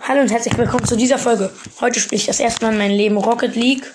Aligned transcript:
Hallo 0.00 0.22
und 0.22 0.30
herzlich 0.30 0.56
willkommen 0.56 0.86
zu 0.86 0.96
dieser 0.96 1.18
Folge. 1.18 1.52
Heute 1.80 2.00
spiele 2.00 2.20
ich 2.20 2.26
das 2.26 2.40
erste 2.40 2.64
Mal 2.64 2.72
in 2.72 2.78
meinem 2.78 2.96
Leben 2.96 3.16
Rocket 3.18 3.54
League. 3.54 3.92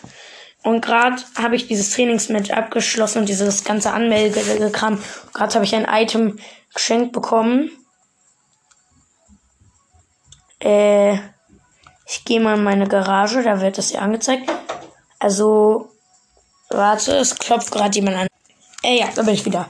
Und 0.62 0.82
gerade 0.82 1.16
habe 1.42 1.56
ich 1.56 1.68
dieses 1.68 1.92
Trainingsmatch 1.92 2.52
abgeschlossen 2.52 3.20
und 3.20 3.29
dieses 3.29 3.63
ganze 3.63 3.91
Anmeldekram. 3.91 5.02
Gerade 5.34 5.54
habe 5.55 5.66
ich 5.66 5.74
ein 5.74 5.88
Item 5.89 6.38
geschenkt 6.74 7.13
bekommen. 7.13 7.71
Äh, 10.60 11.13
ich 12.05 12.23
gehe 12.25 12.39
mal 12.39 12.57
in 12.57 12.63
meine 12.63 12.88
Garage, 12.88 13.41
da 13.41 13.59
wird 13.59 13.77
das 13.77 13.91
ja 13.91 14.01
angezeigt. 14.01 14.51
Also, 15.20 15.89
warte, 16.70 17.15
es 17.15 17.35
klopft 17.35 17.71
gerade 17.71 17.95
jemand 17.95 18.17
an. 18.17 18.27
Äh, 18.83 18.99
ja, 18.99 19.07
da 19.15 19.23
bin 19.23 19.33
ich 19.33 19.45
wieder. 19.45 19.67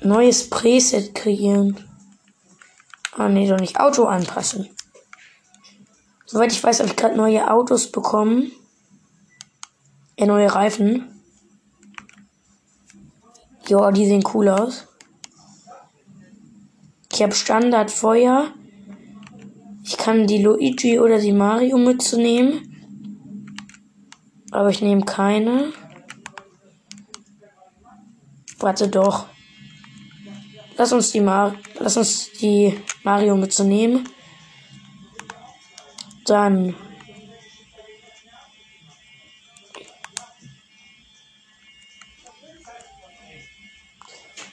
Neues 0.00 0.48
Preset 0.48 1.14
kreieren. 1.14 1.91
Ah, 3.12 3.28
nee, 3.28 3.48
doch 3.48 3.60
nicht. 3.60 3.78
Auto 3.78 4.04
anpassen. 4.04 4.68
Soweit 6.24 6.52
ich 6.52 6.64
weiß, 6.64 6.80
habe 6.80 6.88
ich 6.88 6.96
gerade 6.96 7.16
neue 7.16 7.50
Autos 7.50 7.92
bekommen. 7.92 8.50
Äh, 10.16 10.26
neue 10.26 10.54
Reifen. 10.54 11.08
Ja, 13.68 13.90
die 13.90 14.06
sehen 14.06 14.24
cool 14.32 14.48
aus. 14.48 14.88
Ich 17.12 17.22
habe 17.22 17.34
Standard 17.34 17.90
Feuer. 17.90 18.54
Ich 19.84 19.98
kann 19.98 20.26
die 20.26 20.42
Luigi 20.42 20.98
oder 20.98 21.18
die 21.18 21.32
Mario 21.32 21.76
mitzunehmen. 21.76 22.72
Aber 24.50 24.70
ich 24.70 24.80
nehme 24.80 25.04
keine. 25.04 25.72
Warte 28.58 28.88
doch. 28.88 29.26
Lass 30.76 30.92
uns 30.92 31.12
die 31.12 31.20
Mar 31.20 31.54
Lass 31.78 31.96
uns 31.96 32.30
die 32.32 32.80
Mario 33.02 33.36
mitzunehmen. 33.36 34.08
Dann. 36.26 36.76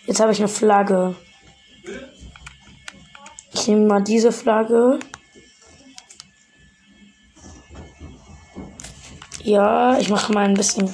Jetzt 0.08 0.20
habe 0.20 0.32
ich 0.32 0.40
eine 0.40 0.48
Flagge. 0.48 1.16
Ich 3.54 3.68
nehme 3.68 3.86
mal 3.86 4.02
diese 4.02 4.32
Flagge. 4.32 5.00
Ja, 9.44 10.00
ich 10.00 10.10
mache 10.10 10.34
mal 10.34 10.46
ein 10.46 10.56
bisschen 10.56 10.90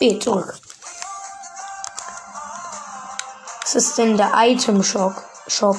B, 0.00 0.18
zurück. 0.18 0.58
Was 3.60 3.74
ist 3.74 3.98
denn 3.98 4.16
der 4.16 4.32
Item 4.34 4.82
Shop? 4.82 5.12
Shop? 5.46 5.76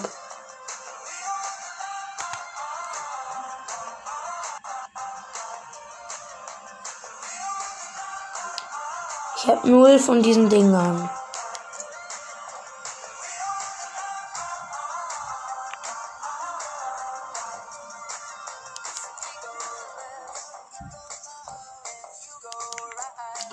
Ich 9.37 9.47
habe 9.47 9.67
null 9.67 9.97
von 9.97 10.21
diesen 10.21 10.49
Dingern. 10.49 11.09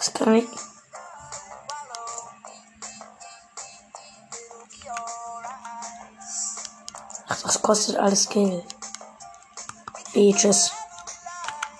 Das 0.08 0.14
kann 0.14 0.34
ich. 0.36 0.48
Ach, 7.28 7.42
das 7.42 7.62
kostet 7.62 7.96
alles 7.96 8.28
Geld. 8.28 8.64
Beaches. 10.12 10.72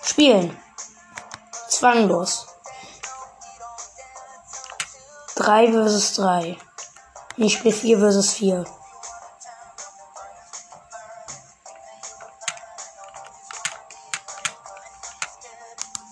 Spielen. 0.03 0.55
Zwanglos. 1.69 2.45
3 5.35 5.71
versus 5.71 6.13
3. 6.15 6.57
Ich 7.37 7.53
spiele 7.53 7.73
4 7.73 7.99
versus 7.99 8.33
4. 8.33 8.65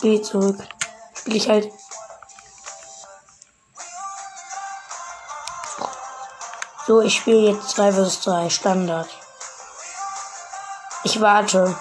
Geh 0.01 0.21
zurück. 0.21 0.67
Spiele 1.13 1.37
ich 1.37 1.49
halt 1.49 1.71
So, 6.87 7.01
ich 7.01 7.17
spiele 7.17 7.51
jetzt 7.51 7.77
3 7.77 7.91
vs 7.91 8.21
3 8.21 8.49
Standard. 8.49 9.09
Ich 11.03 11.19
warte. 11.19 11.75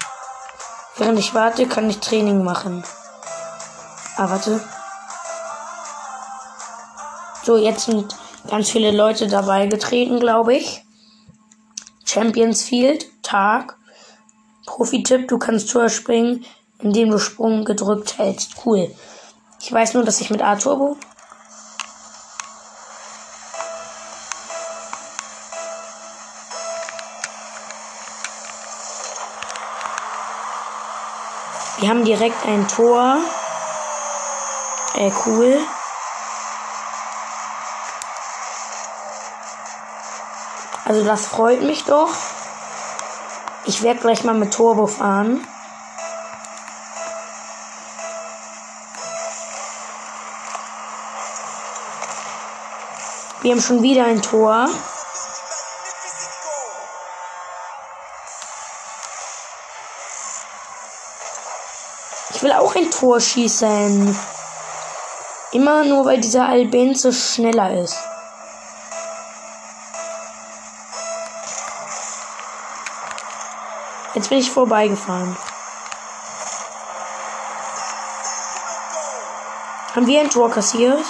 Während 0.97 1.21
ich 1.21 1.33
warte, 1.33 1.69
kann 1.69 1.89
ich 1.89 2.01
Training 2.01 2.43
machen. 2.43 2.83
Ah, 4.17 4.29
warte. 4.29 4.61
So, 7.45 7.57
jetzt 7.57 7.85
sind 7.85 8.17
ganz 8.51 8.69
viele 8.69 8.91
Leute 8.91 9.29
dabei 9.29 9.69
getreten, 9.69 10.19
glaube 10.19 10.57
ich. 10.57 10.85
Champions 12.05 12.65
Field, 12.65 13.07
Tag. 13.23 13.77
Profi-Tipp, 14.67 15.29
du 15.29 15.39
kannst 15.39 15.71
Tor 15.71 15.89
springen, 15.89 16.45
indem 16.81 17.13
du 17.13 17.19
Sprung 17.21 17.65
gedrückt 17.65 18.19
hältst. 18.19 18.55
Cool. 18.65 18.93
Ich 19.61 19.73
weiß 19.73 19.95
nur, 19.95 20.03
dass 20.03 20.21
ich 20.21 20.31
mit 20.31 20.43
A-Turbo 20.43 20.97
Wir 31.87 31.93
haben 31.93 32.05
direkt 32.05 32.45
ein 32.45 32.67
Tor. 32.67 33.19
Äh, 34.97 35.13
cool. 35.25 35.57
Also 40.85 41.05
das 41.05 41.29
freut 41.29 41.63
mich 41.63 41.85
doch. 41.85 42.11
Ich 43.67 43.85
werde 43.85 44.01
gleich 44.01 44.25
mal 44.25 44.35
mit 44.35 44.53
Turbo 44.53 44.89
fahren. 44.89 45.47
Wir 53.43 53.53
haben 53.53 53.63
schon 53.63 53.85
wieder 53.85 54.07
ein 54.07 54.23
Tor. 54.23 54.69
Will 62.47 62.53
auch 62.53 62.77
ein 62.77 62.89
Tor 62.93 63.19
schießen. 63.19 64.17
Immer 65.51 65.83
nur, 65.83 66.05
weil 66.05 66.21
dieser 66.21 66.49
Albenze 66.49 67.13
schneller 67.13 67.75
ist. 67.83 67.97
Jetzt 74.15 74.29
bin 74.29 74.39
ich 74.39 74.51
vorbeigefahren. 74.51 75.37
Haben 79.97 80.07
wir 80.07 80.21
ein 80.21 80.31
Tor 80.31 80.49
kassiert? 80.49 81.05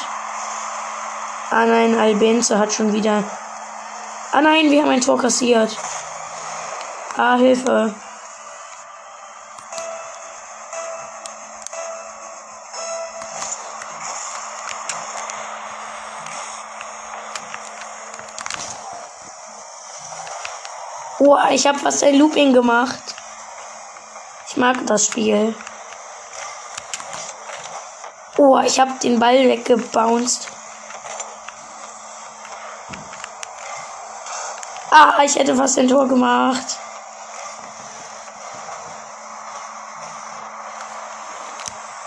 Ah 1.51 1.67
nein, 1.67 1.99
Albenze 1.99 2.59
hat 2.59 2.73
schon 2.73 2.95
wieder. 2.95 3.23
Ah 4.33 4.41
nein, 4.41 4.71
wir 4.71 4.83
haben 4.83 4.91
ein 4.91 5.03
Tor 5.03 5.19
kassiert. 5.19 5.77
Ah, 7.19 7.37
Hilfe. 7.37 7.95
Ich 21.56 21.67
habe 21.67 21.79
fast 21.79 22.05
ein 22.05 22.17
Looping 22.17 22.53
gemacht. 22.53 23.14
Ich 24.47 24.58
mag 24.58 24.76
das 24.87 25.06
Spiel. 25.06 25.55
Oh, 28.37 28.58
ich 28.58 28.79
habe 28.79 28.93
den 29.03 29.19
Ball 29.19 29.49
weggebounced. 29.49 30.49
Ah, 34.91 35.23
ich 35.25 35.35
hätte 35.37 35.56
fast 35.56 35.79
ein 35.79 35.88
Tor 35.88 36.06
gemacht. 36.06 36.79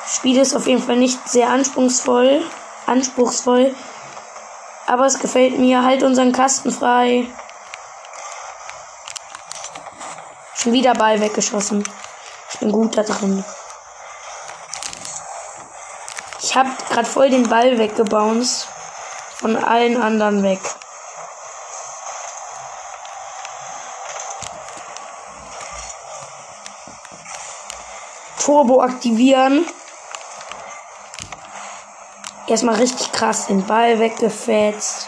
Das 0.04 0.16
Spiel 0.16 0.38
ist 0.38 0.56
auf 0.56 0.68
jeden 0.68 0.84
Fall 0.84 0.98
nicht 0.98 1.28
sehr 1.28 1.50
anspruchsvoll. 1.50 2.46
Anspruchsvoll. 2.86 3.76
Aber 4.86 5.08
es 5.08 5.18
gefällt 5.18 5.58
mir. 5.58 5.84
Halt 5.84 6.04
unseren 6.04 6.34
Kasten 6.34 6.72
frei. 6.72 7.26
Schon 10.62 10.74
wieder 10.74 10.94
Ball 10.94 11.22
weggeschossen. 11.22 11.86
Ich 12.52 12.60
bin 12.60 12.74
gut 12.74 12.98
da 12.98 13.04
drin. 13.04 13.46
Ich 16.42 16.54
habe 16.54 16.70
gerade 16.90 17.08
voll 17.08 17.30
den 17.30 17.48
Ball 17.48 17.78
weggebounced. 17.78 18.68
Von 19.38 19.56
allen 19.56 20.02
anderen 20.02 20.44
weg. 20.44 20.60
Turbo 28.38 28.82
aktivieren. 28.82 29.66
Erstmal 32.48 32.76
richtig 32.76 33.14
krass 33.14 33.48
den 33.48 33.66
Ball 33.66 33.98
weggefetzt. 34.00 35.08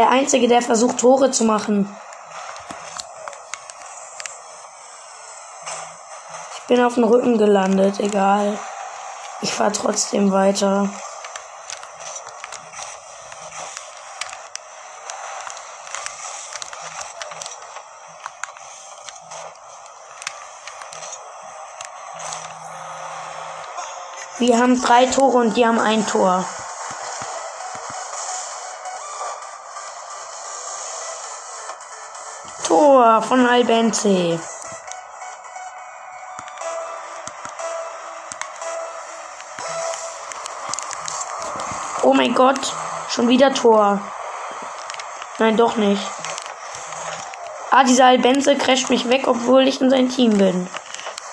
Der 0.00 0.08
Einzige, 0.08 0.48
der 0.48 0.62
versucht, 0.62 0.96
Tore 0.96 1.30
zu 1.30 1.44
machen. 1.44 1.94
Ich 6.56 6.62
bin 6.68 6.82
auf 6.82 6.94
dem 6.94 7.04
Rücken 7.04 7.36
gelandet, 7.36 8.00
egal. 8.00 8.58
Ich 9.42 9.52
fahre 9.52 9.72
trotzdem 9.72 10.32
weiter. 10.32 10.88
Wir 24.38 24.56
haben 24.58 24.80
drei 24.80 25.04
Tore 25.04 25.36
und 25.36 25.58
die 25.58 25.66
haben 25.66 25.78
ein 25.78 26.06
Tor. 26.06 26.46
Von 33.28 33.46
Albenze. 33.46 34.40
Oh 42.02 42.12
mein 42.12 42.34
Gott, 42.34 42.58
schon 43.08 43.28
wieder 43.28 43.54
Tor. 43.54 44.00
Nein, 45.38 45.56
doch 45.56 45.76
nicht. 45.76 46.02
Ah, 47.70 47.84
dieser 47.84 48.06
Albenze 48.06 48.56
crasht 48.56 48.90
mich 48.90 49.08
weg, 49.08 49.28
obwohl 49.28 49.68
ich 49.68 49.80
in 49.80 49.90
sein 49.90 50.08
Team 50.08 50.36
bin. 50.36 50.68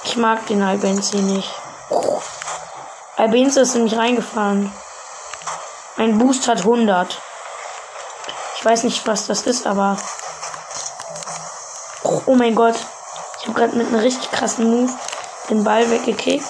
Ich 0.04 0.18
mag 0.18 0.46
den 0.48 0.62
Albenze 0.62 1.18
nicht. 1.18 1.52
Albenze 3.16 3.62
ist 3.62 3.76
in 3.76 3.86
mich 3.86 3.98
reingefahren. 3.98 4.72
Mein 5.96 6.20
Boost 6.20 6.48
hat 6.48 6.60
100. 6.60 7.20
Ich 8.56 8.64
weiß 8.64 8.84
nicht, 8.84 9.08
was 9.08 9.26
das 9.26 9.42
ist, 9.48 9.66
aber 9.66 9.98
Oh 12.28 12.36
mein 12.36 12.56
Gott. 12.56 12.76
Ich 13.40 13.48
habe 13.48 13.58
gerade 13.58 13.78
mit 13.78 13.88
einem 13.88 14.02
richtig 14.02 14.30
krassen 14.32 14.70
Move 14.70 14.92
den 15.50 15.64
Ball 15.64 15.90
weggekickt. 15.90 16.46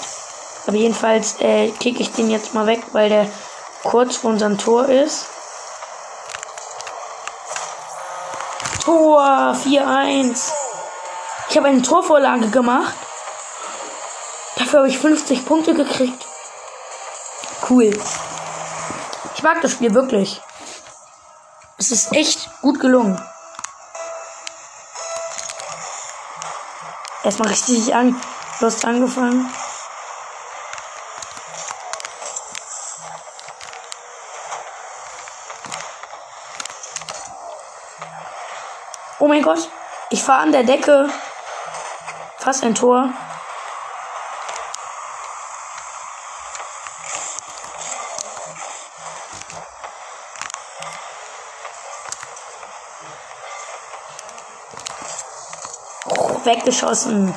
Aber 0.66 0.76
jedenfalls 0.76 1.40
äh, 1.40 1.70
kicke 1.70 2.02
ich 2.02 2.12
den 2.14 2.32
jetzt 2.32 2.56
mal 2.56 2.66
weg, 2.66 2.82
weil 2.94 3.10
der 3.10 3.28
kurz 3.84 4.18
vor 4.18 4.32
unserem 4.32 4.58
Tor 4.58 4.90
ist. 4.90 5.28
Tor 8.84 9.22
4-1. 9.64 10.52
Ich 11.52 11.58
habe 11.58 11.68
eine 11.68 11.84
Torvorlage 11.84 12.50
gemacht. 12.50 12.96
Dafür 14.56 14.80
habe 14.80 14.90
ich 14.90 14.98
50 14.98 15.46
Punkte 15.46 15.76
gekriegt. 15.76 16.26
Cool. 17.70 17.96
Ich 19.36 19.44
mag 19.44 19.62
das 19.62 19.74
Spiel 19.74 19.94
wirklich. 19.94 20.42
Es 21.78 21.92
ist 21.92 22.14
echt 22.14 22.50
gut 22.62 22.80
gelungen. 22.80 23.22
Erstmal 27.28 27.50
richtig 27.50 27.94
an, 27.94 28.16
Lust 28.62 28.86
angefangen. 28.86 29.54
Oh 39.20 39.28
mein 39.28 39.42
Gott, 39.42 39.70
ich 40.10 40.24
fahre 40.24 40.44
an 40.44 40.54
der 40.54 40.64
Decke. 40.64 41.10
Fast 42.38 42.64
ein 42.64 42.76
Tor. 42.76 43.10
Weggeschossen. 56.48 57.36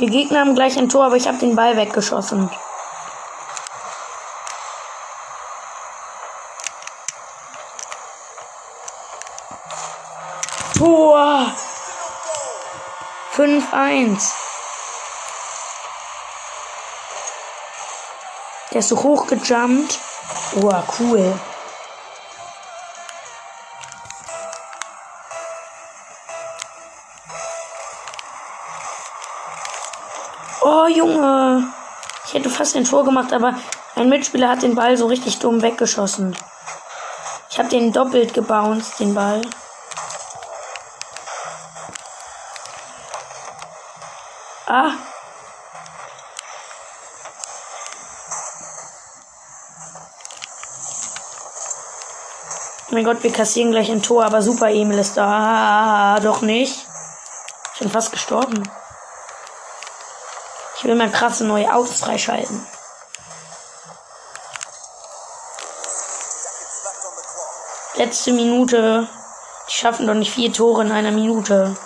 Die 0.00 0.06
Gegner 0.06 0.40
haben 0.40 0.54
gleich 0.54 0.78
ein 0.78 0.88
Tor, 0.88 1.06
aber 1.06 1.16
ich 1.16 1.26
habe 1.26 1.38
den 1.38 1.56
Ball 1.56 1.76
weggeschossen. 1.76 2.48
Tor. 10.76 11.52
5-1. 13.72 14.32
Der 18.72 18.80
ist 18.80 18.88
so 18.88 19.02
hoch 19.02 19.26
gejumpt. 19.26 19.98
Oh, 20.56 20.72
cool. 20.98 21.40
Oh, 30.62 30.86
Junge. 30.86 31.72
Ich 32.26 32.34
hätte 32.34 32.50
fast 32.50 32.76
ein 32.76 32.84
Tor 32.84 33.04
gemacht, 33.04 33.32
aber 33.32 33.54
ein 33.96 34.08
Mitspieler 34.10 34.50
hat 34.50 34.62
den 34.62 34.74
Ball 34.74 34.96
so 34.96 35.06
richtig 35.06 35.38
dumm 35.38 35.62
weggeschossen. 35.62 36.36
Ich 37.50 37.58
habe 37.58 37.70
den 37.70 37.92
doppelt 37.92 38.34
gebounced, 38.34 39.00
den 39.00 39.14
Ball. 39.14 39.40
Ah. 44.70 44.92
Oh 52.90 52.94
mein 52.94 53.04
Gott, 53.04 53.22
wir 53.22 53.32
kassieren 53.32 53.70
gleich 53.70 53.90
ein 53.90 54.02
Tor, 54.02 54.24
aber 54.24 54.40
Super 54.40 54.70
Emil 54.70 54.98
ist 54.98 55.18
da. 55.18 56.14
Ah, 56.16 56.20
doch 56.20 56.40
nicht. 56.40 56.86
Ich 57.74 57.80
bin 57.80 57.90
fast 57.90 58.12
gestorben. 58.12 58.62
Ich 60.78 60.84
will 60.84 60.94
mal 60.94 61.10
krasse 61.10 61.44
neue 61.44 61.70
Autos 61.70 62.00
freischalten. 62.00 62.66
Letzte 67.96 68.32
Minute. 68.32 69.06
Die 69.68 69.74
schaffen 69.74 70.06
doch 70.06 70.14
nicht 70.14 70.32
vier 70.32 70.50
Tore 70.50 70.82
in 70.82 70.90
einer 70.90 71.10
Minute. 71.10 71.76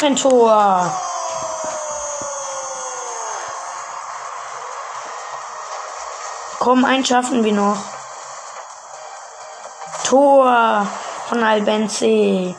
noch 0.00 0.06
ein 0.06 0.16
Tor. 0.16 0.92
Komm, 6.58 6.84
eins 6.84 7.08
schaffen 7.08 7.44
wir 7.44 7.52
noch. 7.52 7.76
Tor 10.04 10.86
von 11.28 11.42
Albenzi. 11.42 12.54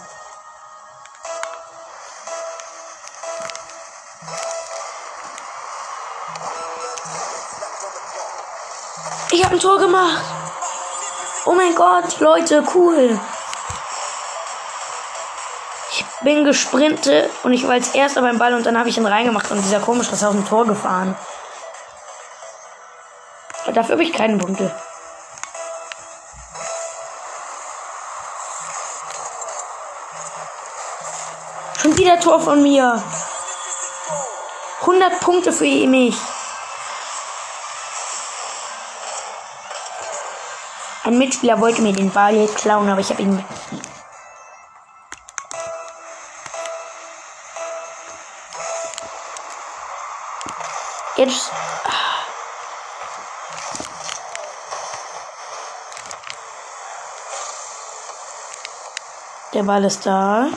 Ich 9.32 9.44
habe 9.44 9.56
ein 9.56 9.60
Tor 9.60 9.80
gemacht. 9.80 10.22
Oh 11.46 11.54
mein 11.54 11.74
Gott, 11.74 12.20
Leute, 12.20 12.64
cool. 12.76 13.20
Bin 16.24 16.46
gesprintet 16.46 17.30
und 17.44 17.54
ich 17.54 17.64
war 17.64 17.72
als 17.72 17.96
erster 17.96 18.22
beim 18.22 18.38
Ball 18.38 18.54
und 18.54 18.66
dann 18.66 18.78
habe 18.78 18.90
ich 18.90 18.98
ihn 18.98 19.06
reingemacht 19.06 19.50
und 19.50 19.62
dieser 19.64 19.80
komische 19.80 20.12
ist 20.12 20.24
auf 20.24 20.34
dem 20.34 20.48
Tor 20.48 20.68
gefahren. 20.68 21.16
Aber 23.64 23.74
dafür 23.74 23.94
habe 23.94 24.04
ich 24.04 24.14
keine 24.14 24.38
Punkte. 24.38 24.72
Schon 31.82 31.98
wieder 31.98 32.20
Tor 32.20 32.40
von 32.40 32.62
mir. 32.62 33.02
100 34.82 35.20
Punkte 35.20 35.52
für 35.52 35.64
mich. 35.64 36.16
Ein 41.04 41.18
Mitspieler 41.18 41.60
wollte 41.60 41.82
mir 41.82 41.94
den 41.94 42.12
Ball 42.12 42.48
klauen, 42.56 42.88
aber 42.90 43.02
ich 43.02 43.10
habe 43.10 43.22
ihn. 43.24 43.44
Jetzt. 51.32 51.52
Der 59.54 59.64
Ball 59.64 59.84
ist 59.86 60.06
da. 60.06 60.48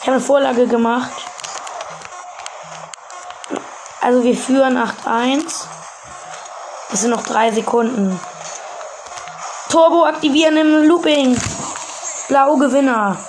Ich 0.00 0.06
habe 0.06 0.16
eine 0.16 0.20
Vorlage 0.20 0.66
gemacht. 0.66 1.12
Also 4.00 4.24
wir 4.24 4.36
führen 4.36 4.78
8-1. 4.78 5.66
Es 6.92 7.02
sind 7.02 7.10
noch 7.10 7.24
drei 7.24 7.52
Sekunden. 7.52 8.18
Turbo 9.68 10.06
aktivieren 10.06 10.56
im 10.56 10.88
Looping. 10.88 11.40
Blau 12.28 12.56
Gewinner. 12.56 13.27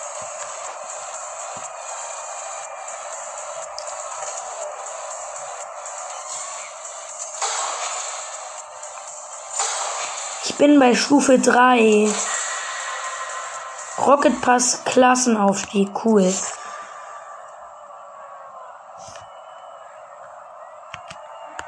Bin 10.60 10.78
bei 10.78 10.94
Stufe 10.94 11.40
3. 11.40 12.12
Rocket 14.06 14.42
Pass 14.42 14.84
Klassenaufstieg. 14.84 15.90
Cool. 16.04 16.34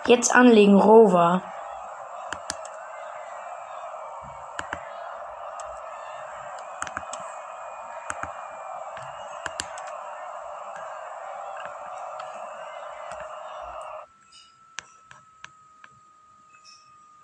Jetzt 0.06 0.36
anlegen, 0.36 0.76
Rover. 0.76 1.42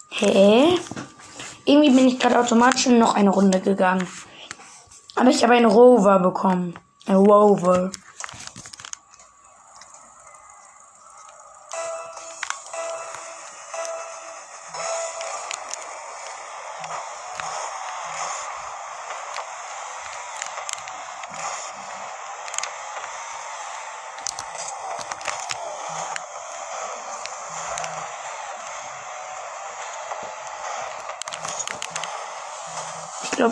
Hä? 0.09 0.56
Irgendwie 1.77 1.95
bin 1.95 2.07
ich 2.07 2.17
gerade 2.17 2.39
automatisch 2.39 2.87
in 2.87 2.97
noch 2.97 3.13
eine 3.13 3.29
Runde 3.29 3.59
gegangen. 3.59 4.07
Aber 5.15 5.29
ich 5.29 5.43
habe 5.43 5.53
einen 5.53 5.67
Rover 5.67 6.17
bekommen. 6.17 6.73
Ein 7.05 7.17
Rover. 7.17 7.91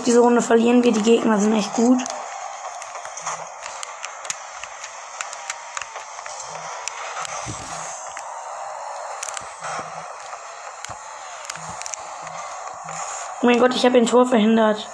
Diese 0.05 0.19
Runde 0.19 0.41
verlieren 0.41 0.83
wir. 0.83 0.91
Die 0.91 1.01
Gegner 1.01 1.39
sind 1.39 1.55
echt 1.55 1.73
gut. 1.73 2.01
Oh 13.41 13.47
mein 13.47 13.59
Gott, 13.59 13.75
ich 13.75 13.85
habe 13.85 13.97
ein 13.97 14.07
Tor 14.07 14.25
verhindert. 14.25 14.89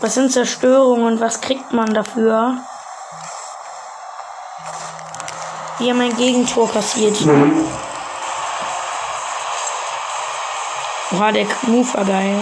Was 0.00 0.14
sind 0.14 0.32
Zerstörungen 0.32 1.06
und 1.06 1.20
was 1.20 1.40
kriegt 1.40 1.72
man 1.72 1.92
dafür? 1.94 2.56
Wir 5.78 5.92
haben 5.92 6.00
ein 6.00 6.16
Gegentor 6.16 6.70
kassiert. 6.70 7.20
Mhm. 7.20 7.91
Oha, 11.14 11.30
der 11.30 11.46
Move 11.66 11.92
war 11.92 12.04
geil. 12.06 12.40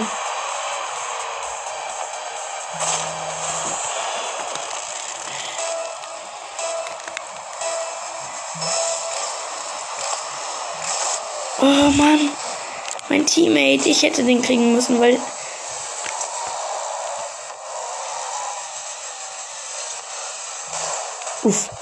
Oh 11.60 11.64
Mann. 11.64 12.30
Mein 13.08 13.26
Teammate. 13.26 13.88
Ich 13.88 14.02
hätte 14.02 14.22
den 14.22 14.40
kriegen 14.40 14.72
müssen, 14.72 15.00
weil. 15.00 15.18
Uff. 21.42 21.79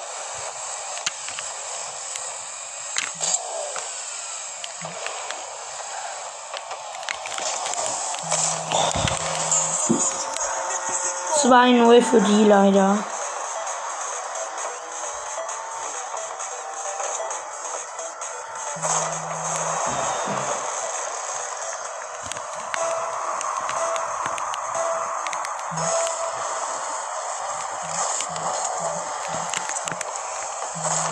Zwei 11.59 11.73
null 11.73 12.01
für 12.01 12.21
die 12.21 12.45
leider. 12.45 12.97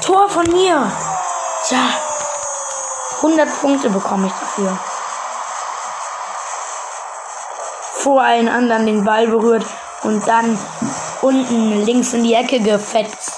Tor 0.02 0.28
von 0.28 0.46
mir. 0.52 0.92
Ja. 1.70 1.88
100 3.16 3.60
Punkte 3.60 3.90
bekomme 3.90 4.28
ich 4.28 4.32
dafür. 4.32 4.78
Vor 7.94 8.22
allen 8.22 8.48
anderen 8.48 8.86
den 8.86 9.02
Ball 9.02 9.26
berührt 9.26 9.66
und 10.02 10.26
dann 10.26 10.58
unten 11.22 11.84
links 11.84 12.12
in 12.12 12.24
die 12.24 12.34
Ecke 12.34 12.60
gefetzt. 12.60 13.32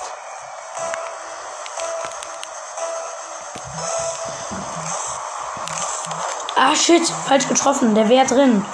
Ah 6.57 6.75
shit, 6.75 7.07
falsch 7.27 7.49
getroffen. 7.49 7.95
Der 7.95 8.09
wäre 8.09 8.27
drin. 8.27 8.65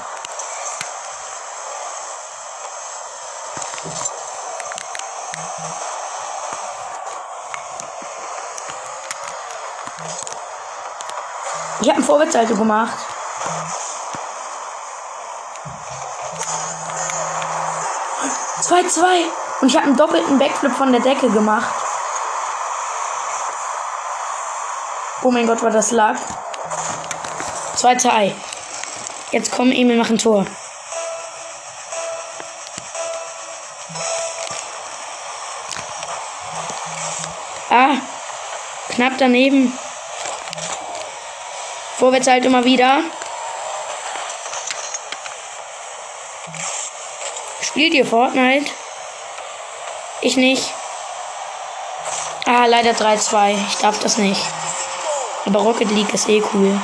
Ich 11.80 11.88
habe 11.90 11.98
ein 11.98 12.04
Vorwärtssalto 12.04 12.56
gemacht. 12.56 13.13
Zwei, 18.74 18.88
zwei. 18.88 19.22
Und 19.60 19.68
ich 19.68 19.76
habe 19.76 19.86
einen 19.86 19.96
doppelten 19.96 20.36
Backflip 20.36 20.72
von 20.72 20.90
der 20.90 21.00
Decke 21.00 21.30
gemacht. 21.30 21.72
Oh 25.22 25.30
mein 25.30 25.46
Gott, 25.46 25.62
war 25.62 25.70
das 25.70 25.92
lag. 25.92 26.16
2-2. 27.76 28.32
Jetzt 29.30 29.52
kommen 29.52 29.70
Emil 29.70 29.96
machen 29.96 30.18
Tor. 30.18 30.44
Ah, 37.70 37.94
knapp 38.88 39.12
daneben. 39.18 39.72
Vorwärts 41.96 42.26
halt 42.26 42.44
immer 42.44 42.64
wieder. 42.64 43.04
Spielt 47.74 47.94
ihr 47.94 48.06
Fortnite? 48.06 48.70
Ich 50.20 50.36
nicht. 50.36 50.62
Ah, 52.46 52.66
leider 52.66 52.92
3-2. 52.92 53.56
Ich 53.68 53.78
darf 53.78 53.98
das 53.98 54.16
nicht. 54.16 54.40
Aber 55.44 55.58
Rocket 55.58 55.90
League 55.90 56.14
ist 56.14 56.28
eh 56.28 56.40
cool. 56.52 56.80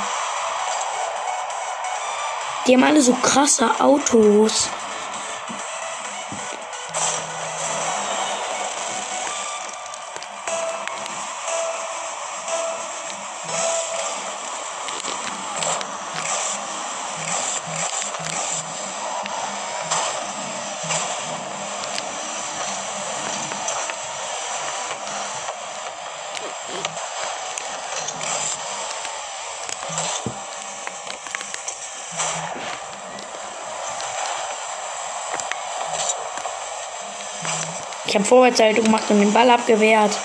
Die 2.67 2.75
haben 2.75 2.83
alle 2.83 3.01
so 3.03 3.13
krasse 3.13 3.71
Autos. 3.79 4.69
Vorwärtshaltung 38.51 38.85
gemacht 38.85 39.05
und 39.11 39.21
den 39.21 39.33
Ball 39.33 39.49
abgewehrt. 39.49 40.19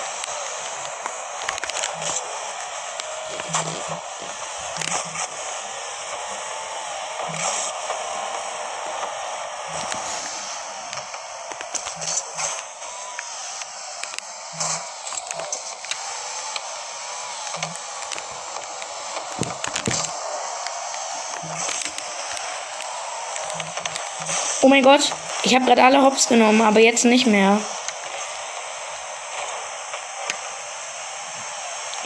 Oh 24.62 24.68
mein 24.68 24.82
Gott, 24.82 25.12
ich 25.44 25.54
habe 25.54 25.64
gerade 25.64 25.84
alle 25.84 26.02
Hops 26.02 26.28
genommen, 26.28 26.60
aber 26.60 26.80
jetzt 26.80 27.04
nicht 27.04 27.28
mehr. 27.28 27.60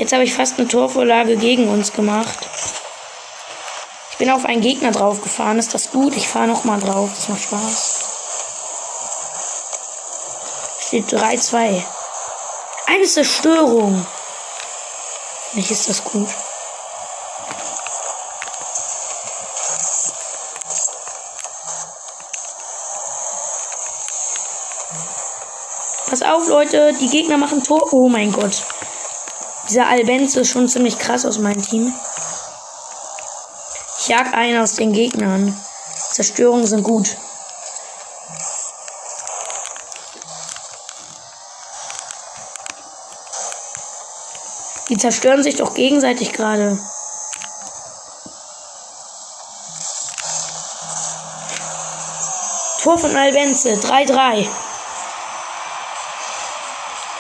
Jetzt 0.01 0.15
habe 0.15 0.25
ich 0.25 0.33
fast 0.33 0.59
eine 0.59 0.67
Torvorlage 0.67 1.37
gegen 1.37 1.69
uns 1.69 1.93
gemacht. 1.93 2.39
Ich 4.13 4.17
bin 4.17 4.31
auf 4.31 4.47
einen 4.47 4.63
Gegner 4.63 4.93
draufgefahren. 4.93 5.59
Ist 5.59 5.75
das 5.75 5.91
gut? 5.91 6.17
Ich 6.17 6.27
fahre 6.27 6.47
nochmal 6.47 6.81
drauf. 6.81 7.11
Das 7.15 7.29
macht 7.29 7.43
Spaß. 7.43 8.01
Steht 10.87 11.13
3-2. 11.13 11.83
Eine 12.87 13.05
Zerstörung. 13.05 14.07
Nicht 15.53 15.71
ist 15.71 15.91
das 15.91 16.03
gut. 16.03 16.31
Pass 26.09 26.23
auf, 26.23 26.49
Leute. 26.49 26.95
Die 26.95 27.09
Gegner 27.11 27.37
machen 27.37 27.63
Tor. 27.63 27.93
Oh 27.93 28.09
mein 28.09 28.33
Gott. 28.33 28.63
Dieser 29.71 29.87
Albenz 29.87 30.35
ist 30.35 30.51
schon 30.51 30.69
ziemlich 30.69 30.99
krass 30.99 31.25
aus 31.25 31.39
meinem 31.39 31.63
Team. 31.63 31.95
Ich 34.01 34.09
jag 34.09 34.35
einen 34.35 34.61
aus 34.61 34.73
den 34.73 34.93
Gegnern. 34.93 35.57
Zerstörungen 36.11 36.67
sind 36.67 36.83
gut. 36.83 37.17
Die 44.89 44.97
zerstören 44.97 45.45
sich 45.45 45.55
doch 45.55 45.73
gegenseitig 45.75 46.33
gerade. 46.33 46.77
Tor 52.83 52.99
von 52.99 53.15
Albenze, 53.15 53.75
3-3. 53.75 54.49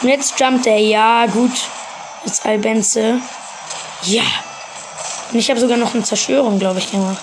Und 0.03 0.09
jetzt 0.09 0.41
jumpt 0.41 0.67
er. 0.67 0.79
Ja, 0.79 1.27
gut. 1.27 1.53
Jetzt 2.25 2.45
Albenze. 2.45 3.21
Ja. 4.03 4.23
Und 5.33 5.39
ich 5.39 5.49
habe 5.51 5.61
sogar 5.61 5.77
noch 5.77 5.95
eine 5.95 6.03
Zerstörung, 6.03 6.59
glaube 6.59 6.81
ich, 6.81 6.91
gemacht. 6.91 7.23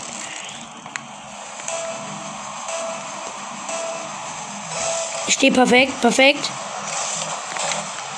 Ich 5.27 5.33
stehe 5.33 5.51
perfekt, 5.51 5.99
perfekt. 6.01 6.49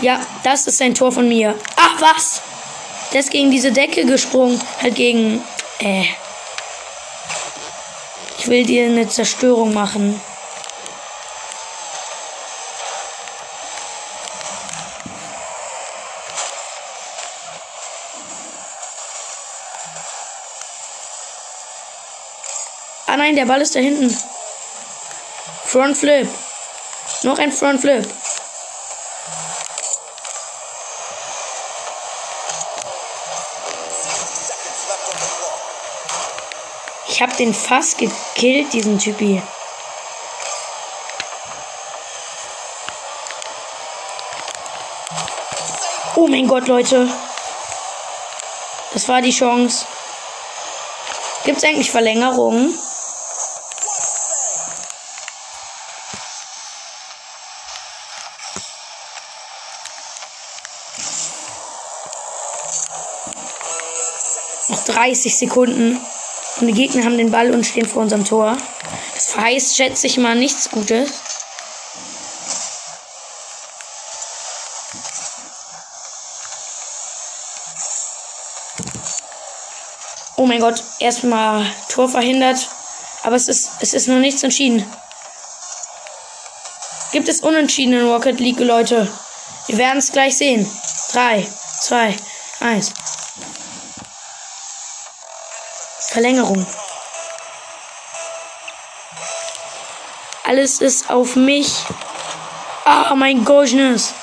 Ja, 0.01 0.19
das 0.43 0.67
ist 0.67 0.81
ein 0.81 0.95
Tor 0.95 1.11
von 1.11 1.27
mir. 1.27 1.55
Ach, 1.75 1.99
was? 1.99 2.41
Der 3.11 3.19
ist 3.19 3.31
gegen 3.31 3.51
diese 3.51 3.71
Decke 3.71 4.05
gesprungen. 4.05 4.61
Halt 4.81 4.95
gegen. 4.95 5.41
Äh. 5.79 6.05
Ich 8.37 8.47
will 8.47 8.65
dir 8.65 8.85
eine 8.85 9.09
Zerstörung 9.09 9.73
machen. 9.73 10.21
Ah 23.12 23.17
nein, 23.17 23.36
der 23.36 23.48
Ball 23.48 23.60
ist 23.60 23.76
da 23.76 23.80
hinten. 23.80 24.15
Front 25.65 25.98
Flip. 25.98 26.30
Noch 27.24 27.39
ein 27.39 27.52
Front 27.52 27.82
Flip. 27.82 28.08
Ich 37.08 37.19
hab 37.19 37.36
den 37.38 37.52
fast 37.52 37.98
gekillt, 37.98 38.72
diesen 38.74 39.00
Typi. 39.00 39.41
Oh 46.15 46.28
mein 46.28 46.48
Gott, 46.48 46.67
Leute. 46.67 47.10
Das 48.93 49.08
war 49.08 49.24
die 49.24 49.32
Chance. 49.32 49.88
Gibt 51.45 51.58
es 51.58 51.63
eigentlich 51.63 51.89
Verlängerungen? 51.89 52.80
30 64.99 65.38
Sekunden. 65.38 65.97
Und 66.59 66.67
die 66.67 66.73
Gegner 66.73 67.05
haben 67.05 67.17
den 67.17 67.31
Ball 67.31 67.51
und 67.51 67.65
stehen 67.65 67.85
vor 67.85 68.01
unserem 68.01 68.25
Tor. 68.25 68.57
Das 69.13 69.27
verheißt, 69.27 69.77
schätze 69.77 70.07
ich 70.07 70.17
mal, 70.17 70.35
nichts 70.35 70.69
Gutes. 70.69 71.09
Oh 80.35 80.45
mein 80.45 80.59
Gott, 80.59 80.83
erstmal 80.99 81.65
Tor 81.88 82.09
verhindert. 82.09 82.67
Aber 83.23 83.38
es 83.38 83.47
ist, 83.47 83.71
es 83.79 83.93
ist 83.93 84.09
noch 84.09 84.19
nichts 84.19 84.43
entschieden. 84.43 84.85
Gibt 87.13 87.29
es 87.29 87.39
Unentschieden 87.39 87.93
in 87.93 88.05
Rocket 88.05 88.39
League, 88.41 88.59
Leute? 88.59 89.07
Wir 89.67 89.77
werden 89.77 89.99
es 89.99 90.12
gleich 90.12 90.38
sehen. 90.38 90.69
3, 91.13 91.47
2, 91.81 92.15
1. 92.59 92.93
Verlängerung. 96.19 96.65
Alles 100.43 100.82
ist 100.82 101.10
auf 101.10 101.38
mich. 101.38 101.71
Ah, 102.84 103.12
oh 103.13 103.15
mein 103.15 103.45
Goodness. 103.45 104.13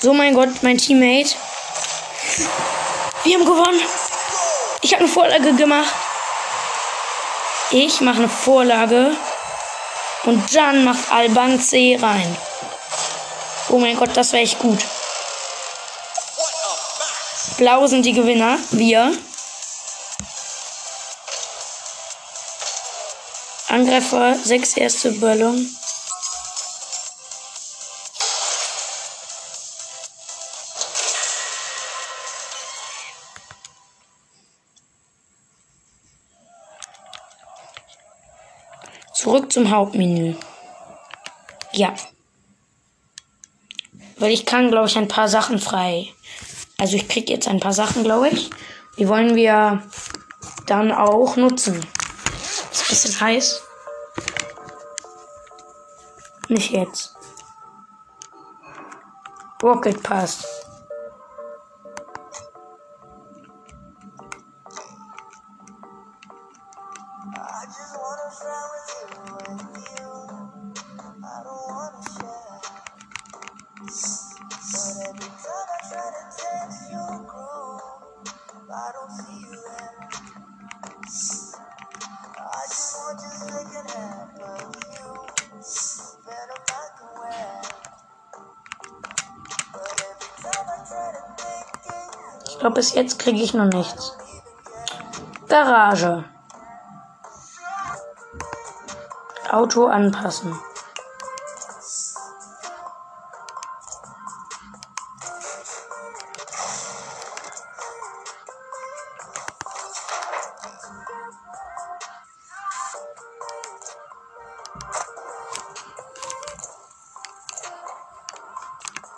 So, 0.00 0.12
mein 0.12 0.34
Gott, 0.34 0.62
mein 0.62 0.76
Teammate. 0.76 1.36
Wir 3.24 3.38
haben 3.38 3.46
gewonnen. 3.46 3.80
Ich 4.82 4.92
habe 4.92 5.04
eine 5.04 5.10
Vorlage 5.10 5.54
gemacht. 5.54 6.11
Ich 7.74 8.02
mache 8.02 8.18
eine 8.18 8.28
Vorlage. 8.28 9.16
Und 10.24 10.54
dann 10.54 10.84
macht 10.84 11.10
Alban 11.10 11.58
C 11.58 11.98
rein. 12.00 12.36
Oh 13.70 13.78
mein 13.78 13.96
Gott, 13.96 14.10
das 14.14 14.32
wäre 14.32 14.42
echt 14.42 14.58
gut. 14.58 14.78
Blau 17.56 17.86
sind 17.86 18.04
die 18.04 18.12
Gewinner. 18.12 18.58
Wir. 18.72 19.16
Angreifer, 23.68 24.34
sechs 24.34 24.76
erste 24.76 25.12
Ballon. 25.12 25.66
Zurück 39.32 39.50
zum 39.50 39.70
Hauptmenü. 39.70 40.34
Ja. 41.72 41.94
Weil 44.18 44.30
ich 44.30 44.44
kann, 44.44 44.70
glaube 44.70 44.88
ich, 44.88 44.98
ein 44.98 45.08
paar 45.08 45.26
Sachen 45.26 45.58
frei. 45.58 46.12
Also 46.76 46.96
ich 46.96 47.08
kriege 47.08 47.32
jetzt 47.32 47.48
ein 47.48 47.58
paar 47.58 47.72
Sachen, 47.72 48.04
glaube 48.04 48.28
ich. 48.28 48.50
Die 48.98 49.08
wollen 49.08 49.34
wir 49.34 49.82
dann 50.66 50.92
auch 50.92 51.36
nutzen. 51.36 51.76
Ist 52.70 52.82
ein 52.82 52.88
bisschen 52.90 53.20
heiß. 53.22 53.62
Nicht 56.50 56.72
jetzt. 56.72 57.14
Rocket 59.62 60.02
Pass. 60.02 60.61
Glaube, 92.62 92.76
bis 92.76 92.94
jetzt 92.94 93.18
kriege 93.18 93.42
ich 93.42 93.54
noch 93.54 93.66
nichts. 93.66 94.16
Garage. 95.48 96.24
Auto 99.50 99.86
anpassen. 99.86 100.56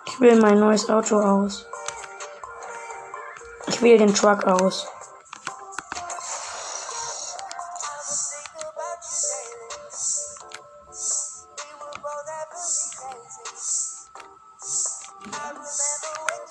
Ich 0.07 0.21
wähle 0.21 0.41
mein 0.41 0.59
neues 0.59 0.89
Auto 0.89 1.21
aus. 1.21 1.67
Wähle 3.85 3.99
den 3.99 4.15
Truck 4.15 4.45
aus. 4.45 4.87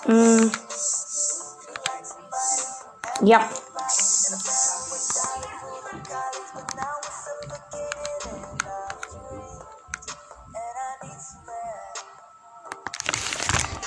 Mm. 0.06 0.52
Ja. 3.22 3.50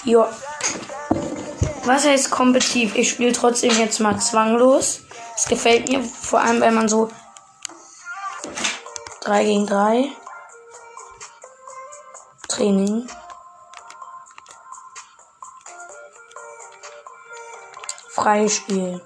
Ja. 0.04 0.30
Was 1.88 2.04
heißt 2.04 2.32
kompetitiv? 2.32 2.96
Ich 2.96 3.10
spiele 3.10 3.32
trotzdem 3.32 3.72
jetzt 3.80 4.02
mal 4.02 4.20
zwanglos. 4.20 5.04
Es 5.38 5.46
gefällt 5.46 5.88
mir, 5.88 6.04
vor 6.04 6.42
allem 6.42 6.60
wenn 6.60 6.74
man 6.74 6.90
so 6.90 7.10
3 9.22 9.46
gegen 9.46 9.66
3 9.66 10.10
Training. 12.50 13.08
Freispiel. 18.10 19.02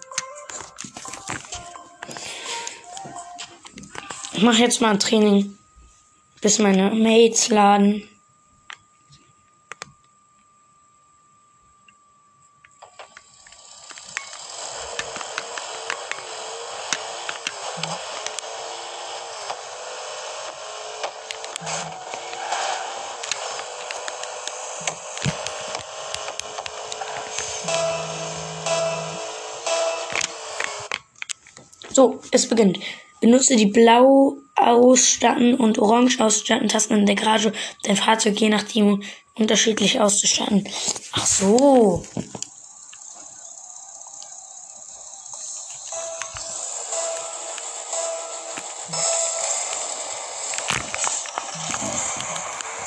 Ich 4.32 4.42
mache 4.42 4.58
jetzt 4.58 4.82
mal 4.82 4.90
ein 4.90 5.00
Training, 5.00 5.56
bis 6.42 6.58
meine 6.58 6.90
Mates 6.90 7.50
laden. 7.50 8.08
So, 31.94 32.11
es 32.32 32.48
beginnt. 32.48 32.80
Benutze 33.20 33.56
die 33.56 33.68
blau 33.68 34.38
ausstatten 34.56 35.56
und 35.56 35.80
orange 35.80 36.20
ausstatten 36.20 36.68
Tasten 36.68 36.96
in 36.96 37.06
der 37.06 37.16
Garage, 37.16 37.54
dein 37.84 37.98
Fahrzeug 37.98 38.40
je 38.40 38.50
nachdem 38.50 39.04
unterschiedlich 39.36 40.00
auszustatten. 40.00 40.68
Ach 41.14 41.26
so. 41.26 42.04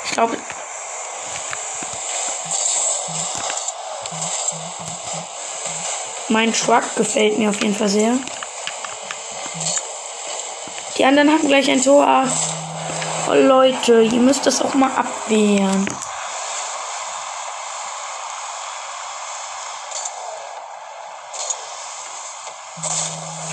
Ich 0.05 0.11
glaube, 0.11 0.37
mein 6.29 6.53
Truck 6.53 6.83
gefällt 6.95 7.37
mir 7.37 7.49
auf 7.49 7.61
jeden 7.61 7.75
Fall 7.75 7.89
sehr. 7.89 8.17
Die 10.97 11.03
anderen 11.03 11.29
haben 11.29 11.47
gleich 11.47 11.69
ein 11.69 11.81
Tor. 11.81 12.25
Oh 13.27 13.33
Leute, 13.33 14.01
ihr 14.01 14.19
müsst 14.21 14.45
das 14.45 14.61
auch 14.61 14.73
mal 14.75 14.91
abwehren. 14.91 15.85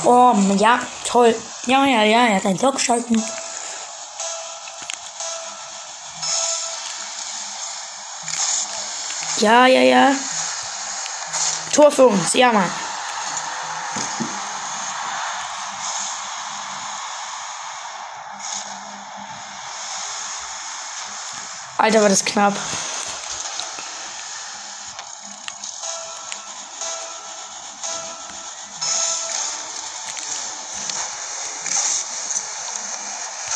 Oh, 0.05 0.35
ja, 0.57 0.79
toll. 1.05 1.35
Ja, 1.67 1.85
ja, 1.85 2.03
ja, 2.03 2.29
ja, 2.29 2.41
dein 2.41 2.57
Block 2.57 2.81
schalten. 2.81 3.23
Ja, 9.39 9.67
ja, 9.67 9.81
ja. 9.81 10.15
Tor 11.73 11.91
für 11.91 12.07
uns, 12.07 12.35
ja, 12.35 12.53
Mann. 12.53 12.71
Alter, 21.79 22.01
war 22.01 22.09
das 22.09 22.25
knapp. 22.25 22.55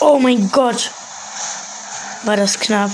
Oh 0.01 0.19
mein 0.19 0.51
Gott. 0.51 0.91
War 2.25 2.37
das 2.37 2.59
knapp. 2.59 2.91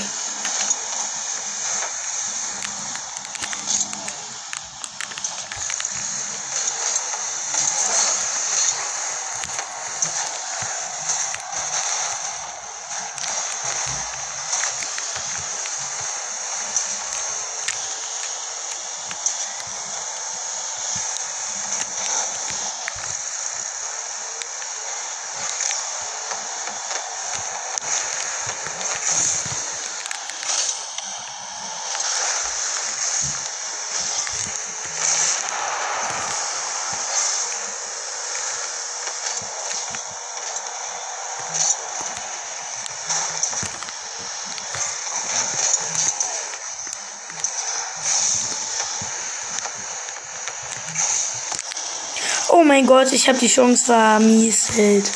Oh 52.63 52.65
mein 52.65 52.87
Gott, 52.87 53.13
ich 53.13 53.29
habe 53.29 53.37
die 53.39 53.49
Chance 53.49 53.87
vermieselt. 53.87 55.11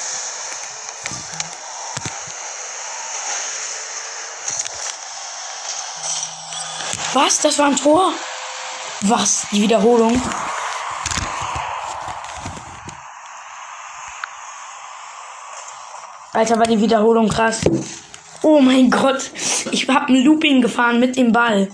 Was? 7.14 7.38
Das 7.38 7.56
war 7.60 7.66
ein 7.66 7.76
Tor? 7.76 8.12
Was? 9.02 9.46
Die 9.52 9.62
Wiederholung? 9.62 10.20
Alter, 16.32 16.58
war 16.58 16.66
die 16.66 16.80
Wiederholung 16.80 17.28
krass. 17.28 17.60
Oh 18.42 18.58
mein 18.58 18.90
Gott. 18.90 19.30
Ich 19.70 19.88
habe 19.88 20.12
ein 20.12 20.24
Looping 20.24 20.62
gefahren 20.62 20.98
mit 20.98 21.14
dem 21.14 21.30
Ball. 21.30 21.70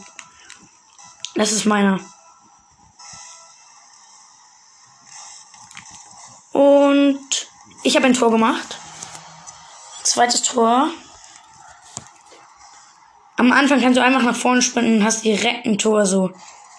Das 1.35 1.50
ist 1.50 1.64
meiner. 1.64 1.98
Ich 7.92 7.96
habe 7.96 8.07
ein 8.07 8.14
Tor 8.14 8.31
gemacht. 8.31 8.78
Zweites 10.02 10.40
Tor. 10.40 10.88
Am 13.37 13.52
Anfang 13.52 13.83
kannst 13.83 13.98
du 13.98 14.02
einfach 14.02 14.22
nach 14.22 14.35
vorne 14.35 14.62
sprinten 14.62 14.96
und 14.96 15.05
hast 15.05 15.26
direkt 15.26 15.66
ein 15.66 15.76
Tor 15.76 16.07
so, 16.07 16.31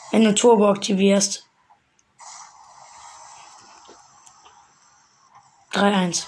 wenn 0.10 0.23
du 0.23 0.34
Turbo 0.34 0.67
aktivierst. 0.71 1.47
3-1. 5.73 6.26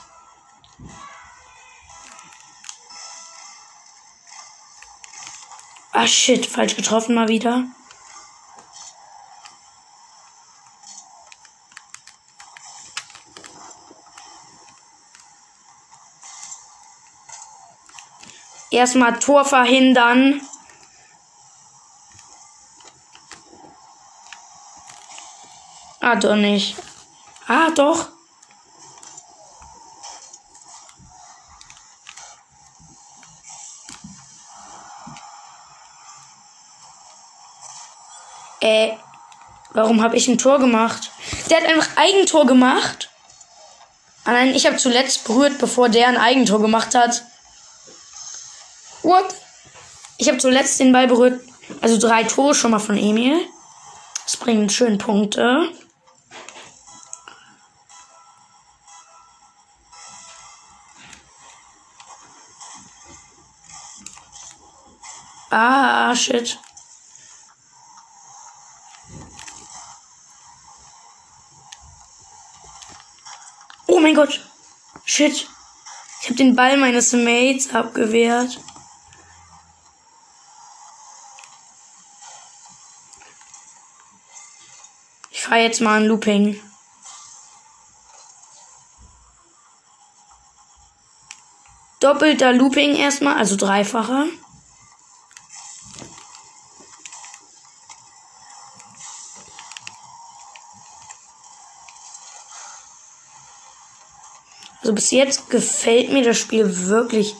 Ah 5.93 6.05
shit, 6.05 6.45
falsch 6.45 6.75
getroffen 6.75 7.15
mal 7.15 7.27
wieder. 7.27 7.63
Erstmal 18.75 19.17
Tor 19.19 19.45
verhindern. 19.45 20.41
Ah, 26.01 26.17
doch 26.17 26.35
nicht. 26.35 26.75
Ah, 27.47 27.69
doch. 27.73 28.09
Äh, 38.59 38.97
warum 39.71 40.03
habe 40.03 40.17
ich 40.17 40.27
ein 40.27 40.37
Tor 40.37 40.59
gemacht? 40.59 41.11
Der 41.49 41.61
hat 41.61 41.65
einfach 41.69 41.95
Eigentor 41.95 42.45
gemacht. 42.45 43.09
Ah 44.25 44.33
nein, 44.33 44.53
ich 44.53 44.65
habe 44.65 44.75
zuletzt 44.75 45.23
berührt, 45.23 45.59
bevor 45.59 45.87
der 45.87 46.09
ein 46.09 46.17
Eigentor 46.17 46.59
gemacht 46.59 46.93
hat. 46.93 47.23
What? 49.15 49.33
Ich 50.17 50.27
habe 50.27 50.39
zuletzt 50.39 50.77
den 50.79 50.91
Ball 50.91 51.07
berührt. 51.07 51.41
Also 51.81 51.97
drei 51.97 52.23
Tore 52.23 52.53
schon 52.53 52.71
mal 52.71 52.79
von 52.79 52.97
Emil. 52.97 53.47
Das 54.25 54.35
bringt 54.35 54.73
schön 54.73 54.97
Punkte. 54.97 55.71
Ah, 65.49 66.13
shit. 66.13 66.59
Oh 73.87 73.99
mein 74.01 74.15
Gott. 74.15 74.41
Shit. 75.05 75.47
Ich 76.19 76.25
habe 76.25 76.35
den 76.35 76.55
Ball 76.55 76.75
meines 76.75 77.13
Mates 77.13 77.73
abgewehrt. 77.73 78.59
Fahre 85.55 85.67
jetzt 85.67 85.79
mal 85.79 86.01
ein 86.01 86.07
Looping. 86.07 86.61
Doppelter 92.01 92.51
Looping 92.51 92.97
erstmal, 92.97 93.37
also 93.37 93.55
dreifacher. 93.55 94.25
Also 104.81 104.93
bis 104.93 105.11
jetzt 105.11 105.49
gefällt 105.49 106.11
mir 106.11 106.25
das 106.25 106.37
Spiel 106.37 106.87
wirklich 106.87 107.33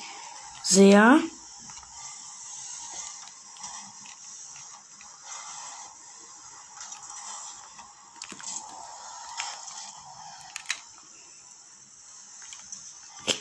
sehr. 0.64 1.20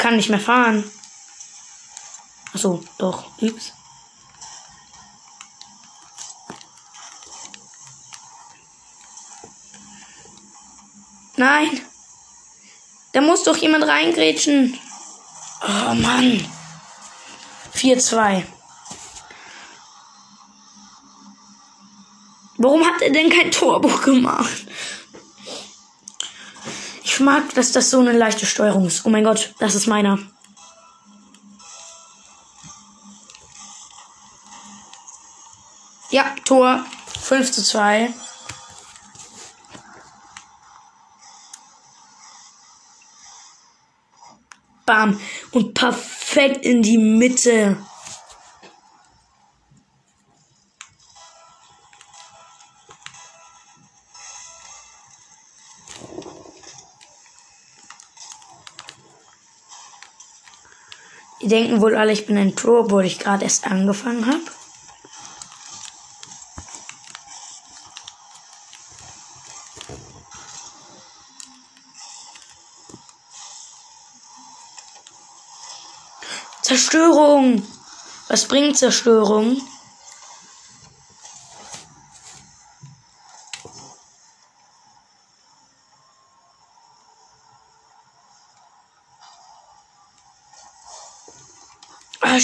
Kann 0.05 0.17
nicht 0.17 0.29
mehr 0.29 0.39
fahren. 0.39 0.85
Achso, 2.53 2.85
doch. 2.99 3.25
Ups. 3.41 3.73
Nein. 11.37 11.81
Da 13.15 13.23
muss 13.23 13.45
doch 13.45 13.57
jemand 13.57 13.85
reingrätschen. 13.87 14.79
Oh 15.63 15.95
Mann. 15.95 16.47
4-2. 17.75 18.45
Warum 22.59 22.85
hat 22.85 23.01
er 23.01 23.11
denn 23.11 23.31
kein 23.31 23.51
Torbuch 23.51 24.03
gemacht? 24.03 24.67
Ich 27.15 27.21
mag, 27.21 27.55
dass 27.55 27.71
das 27.71 27.91
so 27.91 28.01
eine 28.01 28.11
leichte 28.11 28.45
Steuerung 28.45 28.89
ist. 28.89 29.07
Oh 29.07 29.09
mein 29.09 29.23
Gott, 29.23 29.55
das 29.61 29.77
ist 29.77 29.87
meiner. 29.87 30.19
Ja, 36.11 36.35
Tor. 36.45 36.85
5 37.21 37.53
zu 37.53 37.63
2. 37.63 38.13
Bam. 44.85 45.21
Und 45.53 45.75
perfekt 45.75 46.65
in 46.67 46.83
die 46.83 46.99
Mitte. 46.99 47.77
Die 61.41 61.49
denken 61.49 61.81
wohl 61.81 61.97
alle, 61.97 62.13
ich 62.13 62.27
bin 62.27 62.39
ein 62.39 62.55
Pro, 62.55 62.81
obwohl 62.81 63.05
ich 63.05 63.19
gerade 63.19 63.45
erst 63.45 63.67
angefangen 63.67 64.27
habe. 64.27 64.43
Zerstörung! 76.63 77.63
Was 78.29 78.49
bringt 78.49 78.79
Zerstörung? 78.79 79.61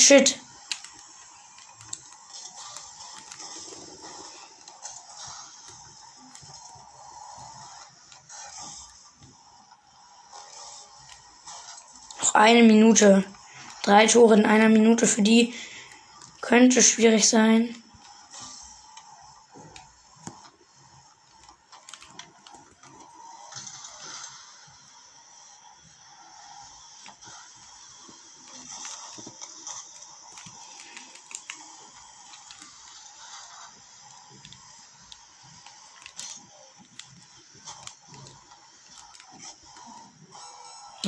Shit. 0.00 0.38
Noch 12.20 12.34
eine 12.34 12.62
Minute. 12.62 13.24
Drei 13.82 14.06
Tore 14.06 14.34
in 14.34 14.46
einer 14.46 14.68
Minute 14.68 15.06
für 15.06 15.22
die 15.22 15.54
könnte 16.40 16.82
schwierig 16.82 17.28
sein. 17.28 17.79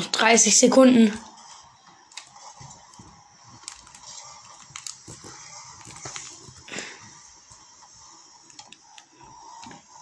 Noch 0.02 0.10
30 0.10 0.58
Sekunden. 0.58 1.16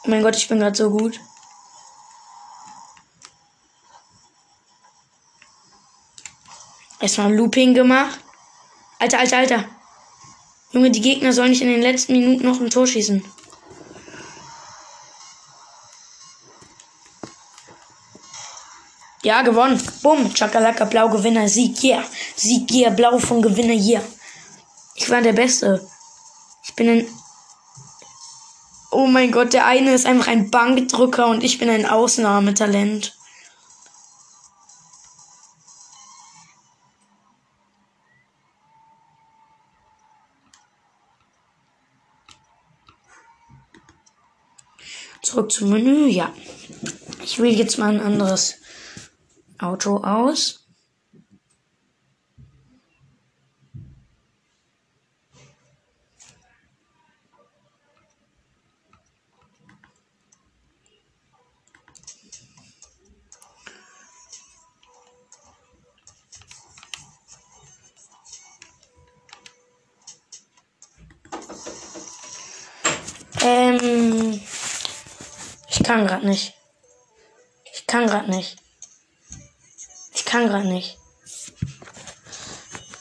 mein 0.07 0.23
Gott, 0.23 0.37
ich 0.37 0.49
bin 0.49 0.59
gerade 0.59 0.77
so 0.77 0.91
gut. 0.91 1.21
Erstmal 6.99 7.33
Looping 7.35 7.75
gemacht. 7.75 8.19
Alter, 8.99 9.19
alter, 9.19 9.37
alter. 9.37 9.65
Junge, 10.73 10.91
die 10.91 11.01
Gegner 11.01 11.33
sollen 11.33 11.51
nicht 11.51 11.63
in 11.63 11.69
den 11.69 11.83
letzten 11.83 12.13
Minuten 12.13 12.45
noch 12.45 12.61
ein 12.61 12.71
Tor 12.71 12.87
schießen. 12.87 13.23
Ja, 19.23 19.43
gewonnen. 19.43 19.81
Bumm. 20.03 20.33
Chakalaka, 20.33 20.85
blau, 20.87 21.09
Gewinner, 21.11 21.49
Sieg, 21.49 21.83
yeah. 21.83 22.05
Sieg, 22.37 22.71
yeah. 22.71 22.91
Blau 22.91 23.19
von 23.19 23.43
Gewinner, 23.43 23.75
yeah. 23.75 24.03
Ich 24.95 25.11
war 25.11 25.21
der 25.21 25.35
Beste. 25.35 25.87
Ich 26.65 26.75
bin 26.75 26.89
ein. 26.89 27.07
Oh 28.91 29.07
mein 29.07 29.31
Gott, 29.31 29.53
der 29.53 29.67
eine 29.67 29.95
ist 29.95 30.07
einfach 30.07 30.27
ein 30.27 30.51
Bankdrücker 30.51 31.27
und 31.29 31.45
ich 31.45 31.59
bin 31.59 31.69
ein 31.69 31.87
Ausnahmetalent. 31.87 33.17
Zurück 45.23 45.53
zum 45.53 45.71
Menü, 45.71 46.09
ja. 46.09 46.33
Ich 47.23 47.39
wähle 47.39 47.57
jetzt 47.57 47.79
mal 47.79 47.91
ein 47.91 48.01
anderes 48.01 48.57
Auto 49.61 49.99
aus. 49.99 50.67
Ähm, 73.43 74.41
ich 75.69 75.83
kann 75.83 76.07
gerade 76.07 76.27
nicht. 76.27 76.55
Ich 77.73 77.87
kann 77.87 78.07
gerade 78.07 78.31
nicht. 78.31 78.59
Kann 80.31 80.47
gerade 80.47 80.69
nicht. 80.69 80.97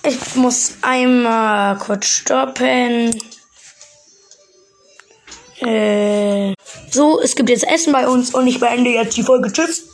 Ich 0.03 0.35
muss 0.35 0.73
einmal 0.81 1.77
kurz 1.77 2.07
stoppen. 2.07 3.15
Äh, 5.59 6.55
so, 6.89 7.21
es 7.21 7.35
gibt 7.35 7.49
jetzt 7.51 7.67
Essen 7.67 7.93
bei 7.93 8.07
uns 8.07 8.33
und 8.33 8.47
ich 8.47 8.59
beende 8.59 8.89
jetzt 8.89 9.15
die 9.15 9.21
Folge. 9.21 9.53
Tschüss. 9.53 9.88